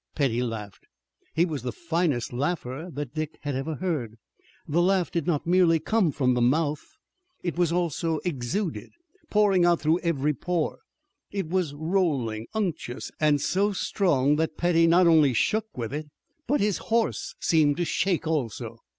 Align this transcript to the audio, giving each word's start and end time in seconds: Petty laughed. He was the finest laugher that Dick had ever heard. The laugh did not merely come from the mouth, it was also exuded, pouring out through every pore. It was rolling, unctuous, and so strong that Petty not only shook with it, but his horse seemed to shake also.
Petty 0.15 0.41
laughed. 0.41 0.87
He 1.35 1.45
was 1.45 1.61
the 1.61 1.71
finest 1.71 2.33
laugher 2.33 2.89
that 2.91 3.13
Dick 3.13 3.37
had 3.41 3.53
ever 3.55 3.75
heard. 3.75 4.17
The 4.67 4.81
laugh 4.81 5.11
did 5.11 5.27
not 5.27 5.45
merely 5.45 5.77
come 5.79 6.11
from 6.11 6.33
the 6.33 6.41
mouth, 6.41 6.81
it 7.43 7.55
was 7.55 7.71
also 7.71 8.17
exuded, 8.25 8.89
pouring 9.29 9.63
out 9.63 9.79
through 9.79 9.99
every 9.99 10.33
pore. 10.33 10.79
It 11.29 11.49
was 11.51 11.75
rolling, 11.75 12.47
unctuous, 12.55 13.11
and 13.19 13.39
so 13.39 13.73
strong 13.73 14.37
that 14.37 14.57
Petty 14.57 14.87
not 14.87 15.05
only 15.05 15.33
shook 15.35 15.67
with 15.77 15.93
it, 15.93 16.07
but 16.47 16.61
his 16.61 16.79
horse 16.79 17.35
seemed 17.39 17.77
to 17.77 17.85
shake 17.85 18.25
also. 18.25 18.79